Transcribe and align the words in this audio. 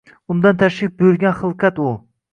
Undan 0.35 0.57
tashrif 0.61 0.95
buyurgan 1.01 1.37
xilqat 1.43 1.85
u. 1.89 1.93